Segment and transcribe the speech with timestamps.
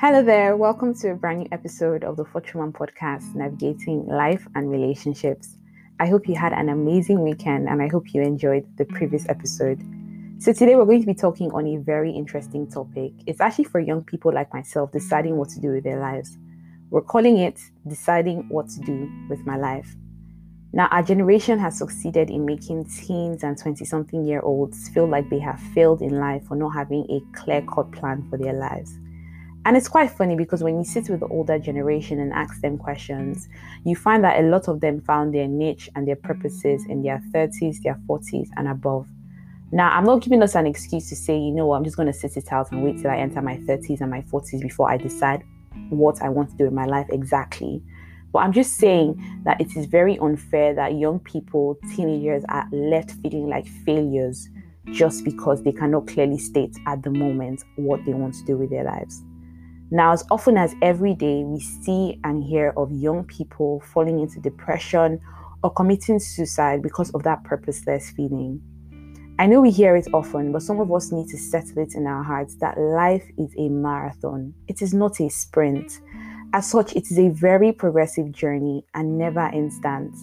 [0.00, 4.46] Hello there, welcome to a brand new episode of the Fortune One podcast, Navigating Life
[4.54, 5.56] and Relationships.
[5.98, 9.82] I hope you had an amazing weekend and I hope you enjoyed the previous episode.
[10.38, 13.10] So, today we're going to be talking on a very interesting topic.
[13.26, 16.38] It's actually for young people like myself deciding what to do with their lives.
[16.90, 19.96] We're calling it Deciding What to Do with My Life.
[20.72, 25.28] Now, our generation has succeeded in making teens and 20 something year olds feel like
[25.28, 28.96] they have failed in life for not having a clear cut plan for their lives.
[29.64, 32.78] And it's quite funny because when you sit with the older generation and ask them
[32.78, 33.48] questions,
[33.84, 37.22] you find that a lot of them found their niche and their purposes in their
[37.34, 39.06] 30s, their 40s, and above.
[39.70, 42.18] Now, I'm not giving us an excuse to say, you know I'm just going to
[42.18, 44.96] sit it out and wait till I enter my 30s and my 40s before I
[44.96, 45.42] decide
[45.90, 47.82] what I want to do in my life exactly.
[48.32, 53.12] But I'm just saying that it is very unfair that young people, teenagers, are left
[53.22, 54.48] feeling like failures
[54.92, 58.70] just because they cannot clearly state at the moment what they want to do with
[58.70, 59.22] their lives.
[59.90, 64.40] Now, as often as every day we see and hear of young people falling into
[64.40, 65.20] depression
[65.62, 68.60] or committing suicide because of that purposeless feeling.
[69.38, 72.06] I know we hear it often, but some of us need to settle it in
[72.06, 74.52] our hearts that life is a marathon.
[74.66, 76.00] It is not a sprint.
[76.52, 80.14] As such, it is a very progressive journey and never instant.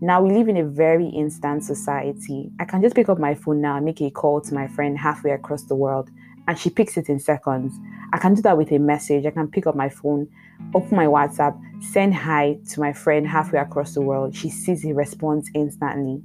[0.00, 2.50] Now, we live in a very instant society.
[2.60, 4.98] I can just pick up my phone now and make a call to my friend
[4.98, 6.10] halfway across the world,
[6.48, 7.72] and she picks it in seconds.
[8.12, 9.26] I can do that with a message.
[9.26, 10.28] I can pick up my phone,
[10.74, 14.34] open my WhatsApp, send hi to my friend halfway across the world.
[14.34, 16.22] She sees a response instantly.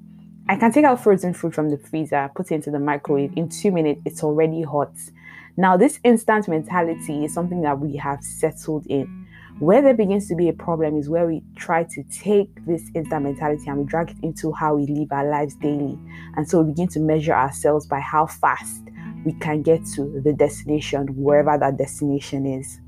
[0.50, 3.32] I can take out frozen food from the freezer, put it into the microwave.
[3.38, 4.94] In two minutes, it's already hot.
[5.58, 9.28] Now, this instant mentality is something that we have settled in.
[9.59, 13.24] Where there begins to be a problem is where we try to take this instant
[13.24, 16.00] mentality and we drag it into how we live our lives daily.
[16.36, 18.82] And so we begin to measure ourselves by how fast
[19.25, 22.80] we can get to the destination, wherever that destination is.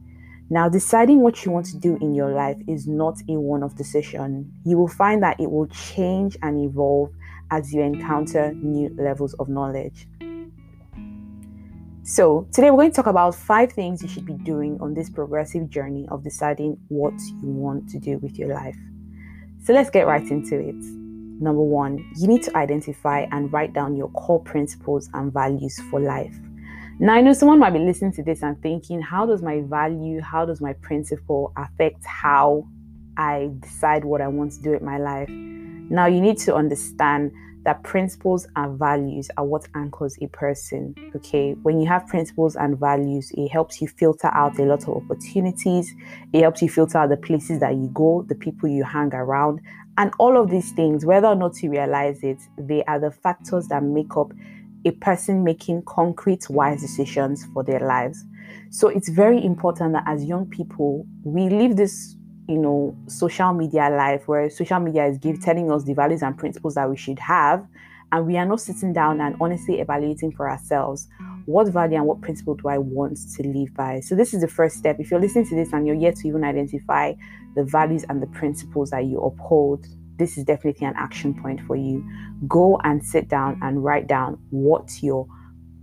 [0.50, 3.76] Now, deciding what you want to do in your life is not a one off
[3.76, 4.52] decision.
[4.66, 7.12] You will find that it will change and evolve
[7.50, 10.08] as you encounter new levels of knowledge.
[12.04, 15.10] So, today we're going to talk about five things you should be doing on this
[15.10, 18.78] progressive journey of deciding what you want to do with your life.
[19.64, 21.03] So, let's get right into it.
[21.44, 26.00] Number one, you need to identify and write down your core principles and values for
[26.00, 26.34] life.
[27.00, 30.22] Now, I know someone might be listening to this and thinking, how does my value,
[30.22, 32.66] how does my principle affect how
[33.18, 35.28] I decide what I want to do with my life?
[35.28, 40.96] Now, you need to understand that principles and values are what anchors a person.
[41.16, 44.90] Okay, when you have principles and values, it helps you filter out a lot of
[44.90, 45.94] opportunities,
[46.34, 49.62] it helps you filter out the places that you go, the people you hang around,
[49.98, 53.68] and all of these things, whether or not you realize it, they are the factors
[53.68, 54.32] that make up
[54.86, 58.24] a person making concrete, wise decisions for their lives.
[58.70, 62.16] So it's very important that as young people, we live this,
[62.48, 66.38] you know, social media life where social media is give, telling us the values and
[66.38, 67.66] principles that we should have.
[68.12, 71.08] And we are not sitting down and honestly evaluating for ourselves
[71.46, 74.00] what value and what principle do I want to live by?
[74.00, 75.00] So, this is the first step.
[75.00, 77.14] If you're listening to this and you're yet to even identify
[77.56, 79.86] the values and the principles that you uphold,
[80.18, 82.08] this is definitely an action point for you.
[82.48, 85.28] Go and sit down and write down what your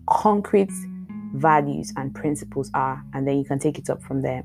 [0.09, 0.73] concrete
[1.35, 4.45] values and principles are, and then you can take it up from there.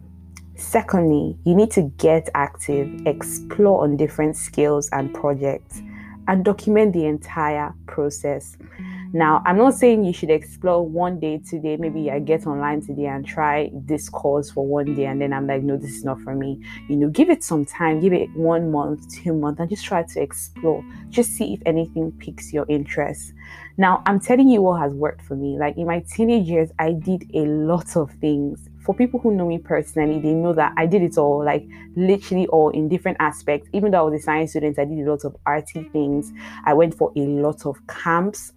[0.56, 5.82] Secondly, you need to get active, explore on different skills and projects,
[6.28, 8.58] and document the entire process.
[9.14, 11.78] Now, I'm not saying you should explore one day today.
[11.78, 15.48] Maybe I get online today and try this course for one day, and then I'm
[15.48, 16.62] like, no, this is not for me.
[16.90, 20.04] You know, give it some time, give it one month, two months, and just try
[20.04, 20.84] to explore.
[21.10, 23.34] Just see if anything piques your interest.
[23.78, 25.58] Now, I'm telling you what has worked for me.
[25.58, 28.68] Like in my teenage years, I did a lot of things.
[28.86, 32.48] For people who know me personally, they know that I did it all, like literally
[32.48, 33.68] all in different aspects.
[33.74, 36.32] Even though I was a science student, I did a lot of arty things.
[36.66, 38.54] I went for a lot of camps.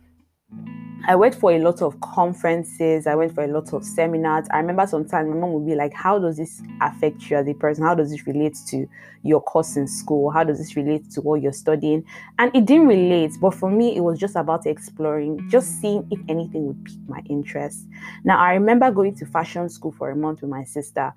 [1.09, 3.07] I went for a lot of conferences.
[3.07, 4.47] I went for a lot of seminars.
[4.51, 7.55] I remember sometimes my mom would be like, How does this affect you as a
[7.55, 7.85] person?
[7.85, 8.87] How does this relate to
[9.23, 10.31] your course in school?
[10.31, 12.05] How does this relate to what you're studying?
[12.39, 16.21] And it didn't relate, but for me, it was just about exploring, just seeing if
[16.29, 17.87] anything would pique my interest.
[18.25, 21.15] Now, I remember going to fashion school for a month with my sister.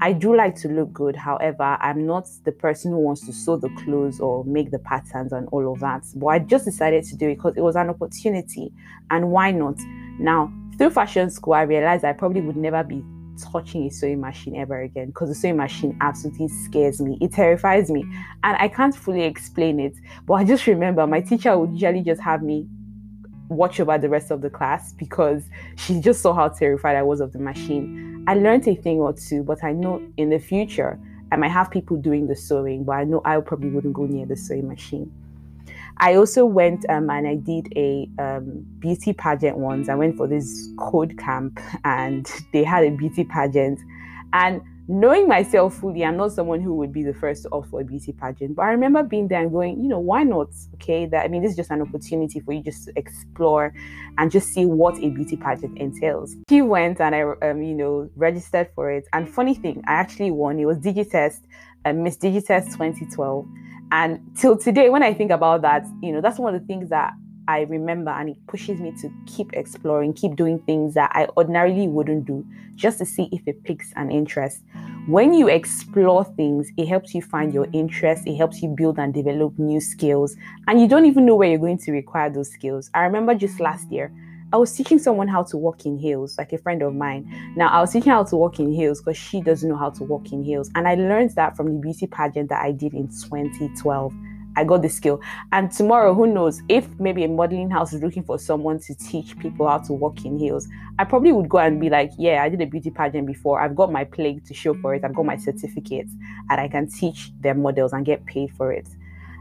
[0.00, 1.16] I do like to look good.
[1.16, 5.32] However, I'm not the person who wants to sew the clothes or make the patterns
[5.32, 6.04] and all of that.
[6.14, 8.71] But I just decided to do it because it was an opportunity.
[9.10, 9.78] And why not?
[10.18, 13.04] Now, through fashion school, I realized I probably would never be
[13.50, 17.18] touching a sewing machine ever again because the sewing machine absolutely scares me.
[17.20, 18.02] It terrifies me.
[18.44, 19.94] And I can't fully explain it.
[20.26, 22.66] But I just remember my teacher would usually just have me
[23.48, 25.44] watch over the rest of the class because
[25.76, 28.24] she just saw how terrified I was of the machine.
[28.26, 30.98] I learned a thing or two, but I know in the future
[31.30, 34.26] I might have people doing the sewing, but I know I probably wouldn't go near
[34.26, 35.10] the sewing machine.
[35.98, 39.88] I also went um, and I did a um, beauty pageant once.
[39.88, 43.78] I went for this code camp and they had a beauty pageant.
[44.32, 47.80] And knowing myself fully, I'm not someone who would be the first to opt for
[47.80, 48.56] a beauty pageant.
[48.56, 50.48] But I remember being there and going, you know, why not?
[50.74, 53.72] Okay, that I mean, this is just an opportunity for you just to explore
[54.18, 56.34] and just see what a beauty pageant entails.
[56.48, 59.04] She went and I, um, you know, registered for it.
[59.12, 60.58] And funny thing, I actually won.
[60.58, 61.40] It was Digitest,
[61.84, 63.46] uh, Miss Digitest 2012.
[63.92, 66.88] And till today, when I think about that, you know, that's one of the things
[66.88, 67.12] that
[67.46, 71.88] I remember and it pushes me to keep exploring, keep doing things that I ordinarily
[71.88, 72.42] wouldn't do
[72.74, 74.62] just to see if it piques an interest.
[75.08, 79.12] When you explore things, it helps you find your interest, it helps you build and
[79.12, 80.36] develop new skills,
[80.68, 82.90] and you don't even know where you're going to require those skills.
[82.94, 84.10] I remember just last year,
[84.52, 87.54] I was teaching someone how to walk in heels, like a friend of mine.
[87.56, 90.04] Now, I was teaching how to walk in heels because she doesn't know how to
[90.04, 90.70] walk in heels.
[90.74, 94.12] And I learned that from the beauty pageant that I did in 2012.
[94.54, 95.22] I got the skill.
[95.52, 99.38] And tomorrow, who knows, if maybe a modeling house is looking for someone to teach
[99.38, 100.68] people how to walk in heels,
[100.98, 103.58] I probably would go and be like, Yeah, I did a beauty pageant before.
[103.58, 105.02] I've got my plaque to show for it.
[105.02, 106.12] I've got my certificates,
[106.50, 108.86] and I can teach their models and get paid for it.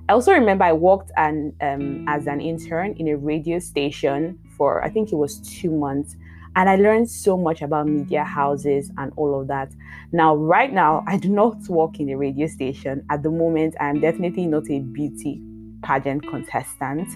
[0.08, 4.84] I also remember I worked and um, as an intern in a radio station for
[4.84, 6.16] I think it was two months,
[6.56, 9.72] and I learned so much about media houses and all of that.
[10.12, 13.04] Now, right now, I do not work in a radio station.
[13.10, 15.42] At the moment, I am definitely not a beauty
[15.82, 17.08] pageant contestant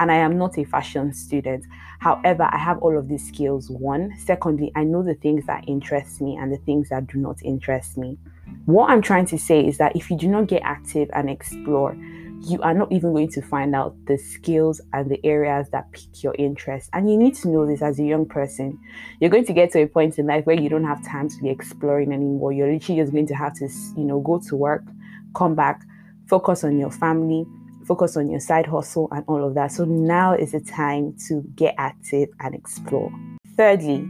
[0.00, 1.66] and I am not a fashion student.
[2.00, 3.70] However, I have all of these skills.
[3.70, 7.36] One, secondly, I know the things that interest me and the things that do not
[7.44, 8.18] interest me.
[8.66, 11.96] What I'm trying to say is that if you do not get active and explore,
[12.40, 16.22] you are not even going to find out the skills and the areas that pique
[16.22, 16.88] your interest.
[16.92, 18.78] And you need to know this as a young person.
[19.20, 21.42] You're going to get to a point in life where you don't have time to
[21.42, 22.52] be exploring anymore.
[22.52, 24.84] You're literally just going to have to, you know, go to work,
[25.34, 25.82] come back,
[26.28, 27.44] focus on your family,
[27.86, 29.72] focus on your side hustle, and all of that.
[29.72, 33.12] So now is the time to get active and explore.
[33.56, 34.08] Thirdly,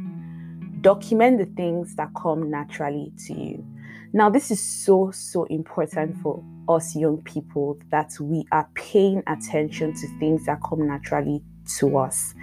[0.81, 3.65] document the things that come naturally to you.
[4.13, 9.95] Now, this is so, so important for us young people that we are paying attention
[9.95, 11.43] to things that come naturally
[11.79, 12.35] to us.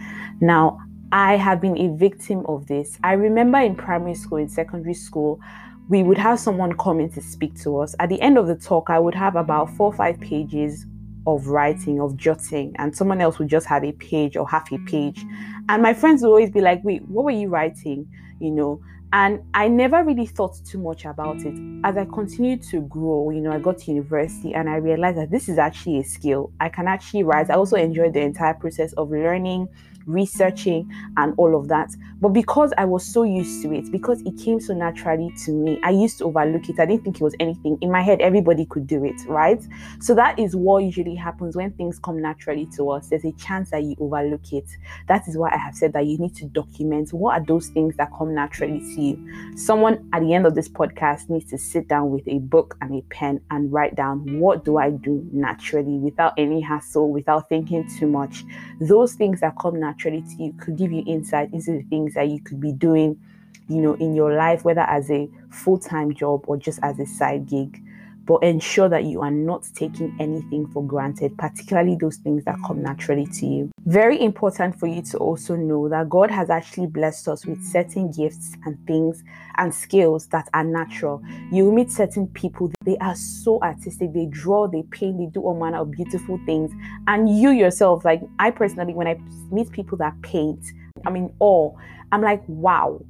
[0.41, 0.79] Now,
[1.11, 2.97] I have been a victim of this.
[3.03, 5.39] I remember in primary school, in secondary school,
[5.87, 7.95] we would have someone come in to speak to us.
[7.99, 10.85] At the end of the talk, I would have about four or five pages
[11.27, 14.77] of writing, of jotting, and someone else would just have a page or half a
[14.79, 15.23] page.
[15.69, 18.07] And my friends would always be like, Wait, what were you writing?
[18.39, 18.81] You know,
[19.15, 21.57] and I never really thought too much about it.
[21.85, 25.31] As I continued to grow, you know, I got to university and I realized that
[25.31, 26.51] this is actually a skill.
[26.59, 27.49] I can actually write.
[27.49, 29.69] I also enjoyed the entire process of learning
[30.05, 31.89] researching and all of that.
[32.21, 35.79] But because I was so used to it, because it came so naturally to me,
[35.83, 36.79] I used to overlook it.
[36.79, 37.77] I didn't think it was anything.
[37.81, 39.61] In my head, everybody could do it, right?
[39.99, 43.09] So that is what usually happens when things come naturally to us.
[43.09, 44.65] There's a chance that you overlook it.
[45.07, 47.95] That is why I have said that you need to document what are those things
[47.97, 49.57] that come naturally to you.
[49.57, 52.95] Someone at the end of this podcast needs to sit down with a book and
[52.95, 57.89] a pen and write down what do I do naturally without any hassle, without thinking
[57.99, 58.45] too much.
[58.79, 62.13] Those things that come naturally naturally to you could give you insight into the things
[62.13, 63.19] that you could be doing,
[63.67, 67.05] you know, in your life, whether as a full time job or just as a
[67.05, 67.81] side gig.
[68.25, 72.81] But ensure that you are not taking anything for granted, particularly those things that come
[72.81, 73.71] naturally to you.
[73.85, 78.11] Very important for you to also know that God has actually blessed us with certain
[78.11, 79.23] gifts and things
[79.57, 81.21] and skills that are natural.
[81.51, 85.59] You meet certain people, they are so artistic, they draw, they paint, they do all
[85.59, 86.71] manner of beautiful things.
[87.07, 89.19] And you yourself, like I personally, when I
[89.51, 90.65] meet people that paint,
[91.05, 91.71] I'm in awe.
[92.11, 93.01] I'm like, wow.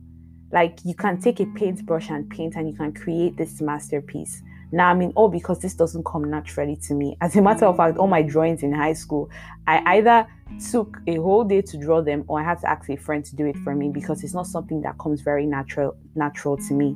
[0.51, 4.41] Like you can take a paintbrush and paint and you can create this masterpiece.
[4.72, 7.17] Now, I mean, all because this doesn't come naturally to me.
[7.22, 7.77] As a matter of mm.
[7.77, 9.29] fact, all my drawings in high school,
[9.67, 10.27] I either
[10.72, 13.36] took a whole day to draw them or I had to ask a friend to
[13.36, 16.95] do it for me because it's not something that comes very natural natural to me.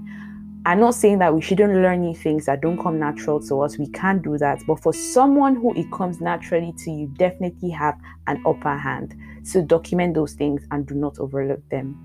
[0.65, 3.77] I'm not saying that we shouldn't learn new things that don't come natural to us.
[3.77, 4.61] We can do that.
[4.67, 7.97] But for someone who it comes naturally to, you definitely have
[8.27, 9.15] an upper hand.
[9.43, 11.97] So document those things and do not overlook them.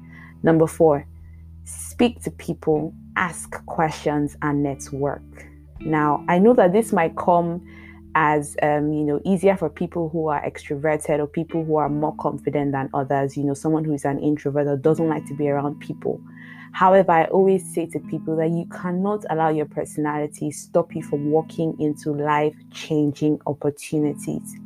[0.44, 1.04] Number four,
[1.64, 5.22] speak to people, ask questions, and network.
[5.84, 7.66] Now, I know that this might come
[8.16, 12.14] as um, you know easier for people who are extroverted or people who are more
[12.16, 13.36] confident than others.
[13.36, 16.20] You know someone who is an introvert or doesn't like to be around people.
[16.74, 21.30] However i always say to people that you cannot allow your personality stop you from
[21.30, 24.56] walking into life changing opportunities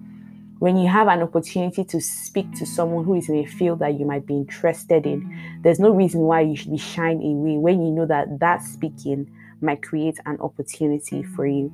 [0.59, 3.99] when you have an opportunity to speak to someone who is in a field that
[3.99, 7.85] you might be interested in, there's no reason why you should be shying away when
[7.85, 11.73] you know that that speaking might create an opportunity for you.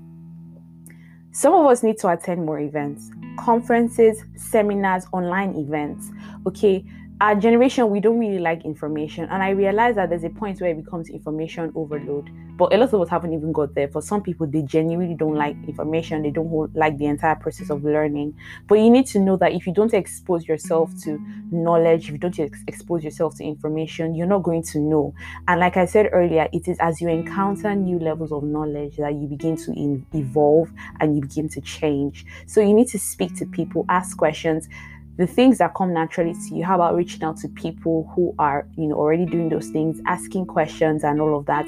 [1.33, 6.11] Some of us need to attend more events, conferences, seminars, online events.
[6.47, 6.85] Okay,
[7.21, 9.25] our generation we don't really like information.
[9.31, 12.29] And i realize that there's a point where it becomes information overload.
[12.57, 13.89] But a lot of us haven't even got there.
[13.89, 16.23] For some people they genuinely don't like information.
[16.23, 18.37] They don't like the entire process of learning.
[18.67, 22.19] But you need to know that if you don't expose yourself to knowledge if you
[22.19, 25.15] don't ex- expose yourself to information you're not going to know.
[25.47, 29.15] And like i said earlier it is as you encounter new levels of knowledge that
[29.15, 32.27] you begin to in- evolve and you begin to change.
[32.47, 34.69] So you need to speak to people ask questions
[35.17, 36.65] the things that come naturally to you.
[36.65, 40.47] How about reaching out to people who are you know already doing those things asking
[40.47, 41.67] questions and all of that?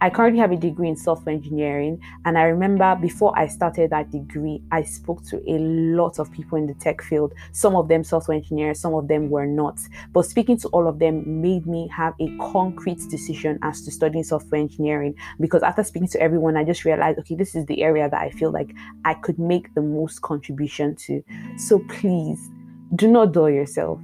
[0.00, 4.10] I currently have a degree in software engineering and i remember before i started that
[4.10, 7.32] degree i spoke to a lot of people in the tech field.
[7.52, 9.78] Some of them software engineers some of them were not.
[10.12, 14.24] But speaking to all of them made me have a concrete decision as to studying
[14.24, 18.08] software engineering because after speaking to everyone i just realized okay this is the area
[18.10, 18.74] that i feel like
[19.06, 21.24] i could make the most contribution to.
[21.56, 22.50] So please
[22.94, 23.98] do not dull yourself.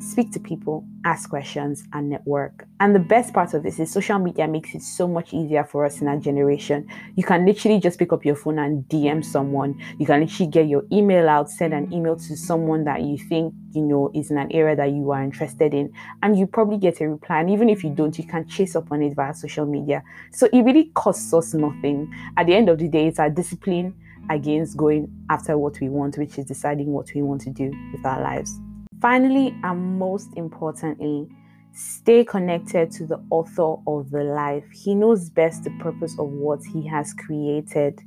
[0.00, 2.66] Speak to people, ask questions, and network.
[2.80, 5.84] And the best part of this is social media makes it so much easier for
[5.84, 6.86] us in our generation.
[7.14, 9.80] You can literally just pick up your phone and DM someone.
[9.98, 13.54] You can literally get your email out, send an email to someone that you think
[13.70, 15.90] you know is in an area that you are interested in,
[16.22, 17.40] and you probably get a reply.
[17.40, 20.02] And even if you don't, you can chase up on it via social media.
[20.32, 22.12] So it really costs us nothing.
[22.36, 23.94] At the end of the day, it's our discipline
[24.30, 28.04] against going after what we want, which is deciding what we want to do with
[28.04, 28.58] our lives.
[29.00, 31.28] Finally, and most importantly,
[31.72, 34.64] stay connected to the author of the life.
[34.72, 38.00] He knows best the purpose of what he has created.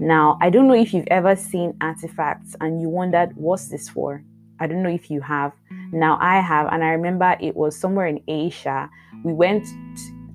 [0.00, 4.24] Now, I don't know if you've ever seen artifacts and you wondered, what's this for?
[4.58, 5.52] I don't know if you have.
[5.92, 8.88] Now, I have, and I remember it was somewhere in Asia.
[9.24, 9.68] We went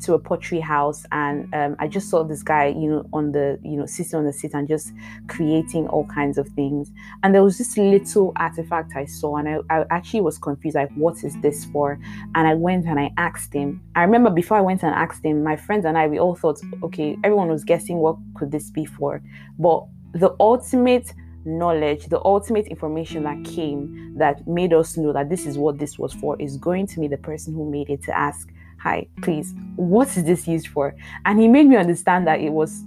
[0.01, 3.59] to a pottery house and um, I just saw this guy, you know, on the,
[3.63, 4.91] you know, sitting on the seat and just
[5.27, 6.91] creating all kinds of things.
[7.23, 10.91] And there was this little artifact I saw and I, I actually was confused, like,
[10.93, 11.99] what is this for?
[12.35, 13.81] And I went and I asked him.
[13.95, 16.59] I remember before I went and asked him, my friends and I, we all thought,
[16.83, 19.21] okay, everyone was guessing what could this be for.
[19.57, 21.11] But the ultimate
[21.45, 25.99] knowledge, the ultimate information that came that made us know that this is what this
[25.99, 29.53] was for is going to be the person who made it to ask, hi, please,
[29.75, 30.95] what is this used for?
[31.25, 32.83] And he made me understand that it was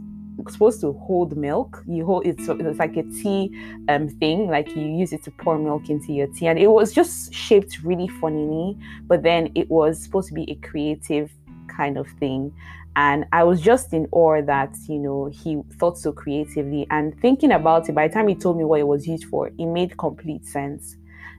[0.49, 1.83] supposed to hold milk.
[1.87, 3.51] You hold it, so it's like a tea
[3.89, 6.47] um thing, like you use it to pour milk into your tea.
[6.47, 8.77] And it was just shaped really funnily,
[9.07, 11.31] but then it was supposed to be a creative
[11.69, 12.53] kind of thing.
[12.97, 16.85] And I was just in awe that, you know, he thought so creatively.
[16.91, 19.49] And thinking about it, by the time he told me what it was used for,
[19.49, 20.97] it made complete sense.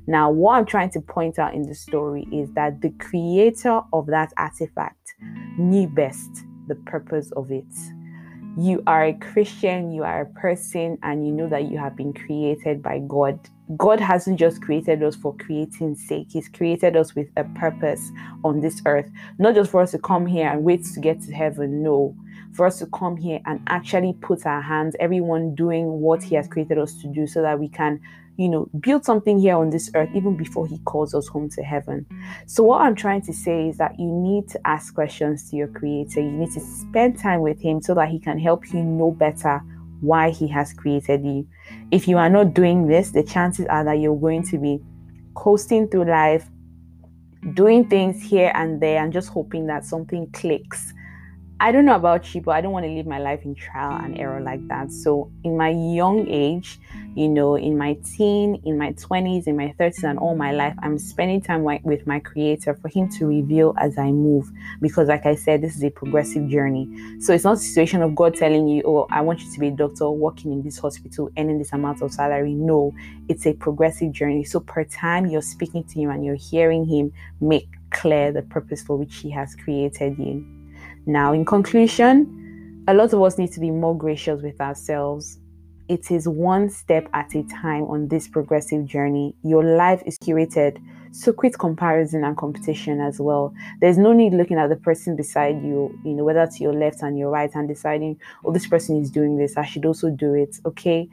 [0.09, 4.07] Now, what I'm trying to point out in the story is that the creator of
[4.07, 5.13] that artifact
[5.55, 6.31] knew best
[6.67, 7.71] the purpose of it.
[8.57, 12.11] You are a Christian, you are a person, and you know that you have been
[12.11, 13.39] created by God.
[13.77, 18.09] God hasn't just created us for creating sake, He's created us with a purpose
[18.43, 19.11] on this earth.
[19.37, 22.15] Not just for us to come here and wait to get to heaven, no.
[22.53, 26.47] For us to come here and actually put our hands, everyone doing what He has
[26.47, 28.01] created us to do, so that we can
[28.39, 31.61] you know, build something here on this earth even before He calls us home to
[31.61, 32.05] heaven.
[32.45, 35.67] So, what I'm trying to say is that you need to ask questions to your
[35.67, 36.21] Creator.
[36.21, 39.61] You need to spend time with Him so that He can help you know better
[39.99, 41.45] why He has created you.
[41.91, 44.79] If you are not doing this, the chances are that you're going to be
[45.33, 46.47] coasting through life,
[47.55, 50.93] doing things here and there, and just hoping that something clicks
[51.61, 53.99] I don't know about you, but I don't want to live my life in trial
[54.01, 54.93] and error like that.
[54.93, 56.79] So, in my young age,
[57.15, 60.73] you know, in my teen, in my 20s, in my 30s, and all my life,
[60.81, 64.49] I'm spending time with my creator for him to reveal as I move.
[64.79, 66.87] Because, like I said, this is a progressive journey.
[67.19, 69.67] So, it's not a situation of God telling you, oh, I want you to be
[69.67, 72.53] a doctor working in this hospital, earning this amount of salary.
[72.53, 72.93] No,
[73.27, 74.45] it's a progressive journey.
[74.45, 77.11] So, per time you're speaking to him and you're hearing him
[77.41, 80.58] make clear the purpose for which he has created you.
[81.09, 85.39] Now, in conclusion, a lot of us need to be more gracious with ourselves.
[85.87, 89.35] It is one step at a time on this progressive journey.
[89.41, 90.77] Your life is curated,
[91.11, 93.55] so quit comparison and competition as well.
[93.81, 97.01] There's no need looking at the person beside you, you know, whether to your left
[97.01, 100.35] and your right, and deciding, oh, this person is doing this, I should also do
[100.35, 100.59] it.
[100.63, 101.09] Okay,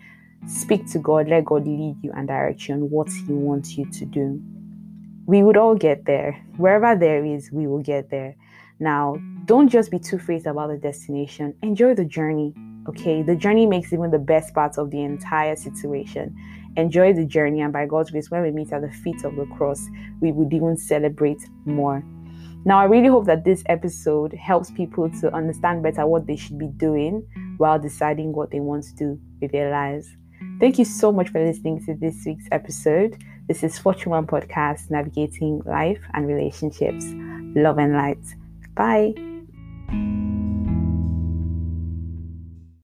[0.47, 3.91] speak to God, let God lead you and direct you on what He wants you
[3.93, 4.43] to do.
[5.25, 6.38] We would all get there.
[6.59, 8.37] Wherever there is, we will get there.
[8.78, 9.16] Now,
[9.47, 11.54] don't just be too fazed about the destination.
[11.62, 12.54] Enjoy the journey.
[12.88, 16.37] Okay, the journey makes even the best part of the entire situation.
[16.76, 19.47] enjoy the journey, and by God's grace, when we meet at the feet of the
[19.47, 19.88] cross,
[20.21, 22.04] we would even celebrate more.
[22.64, 26.59] Now, I really hope that this episode helps people to understand better what they should
[26.59, 27.26] be doing
[27.59, 30.09] while deciding what they want to do with their lives.
[30.61, 33.23] Thank you so much for listening to this week's episode.
[33.49, 37.04] This is Fortune One Podcast, navigating life and relationships.
[37.54, 38.18] Love and light.
[38.76, 39.14] Bye.